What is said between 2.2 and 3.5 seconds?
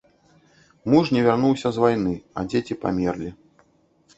а дзеці памерлі.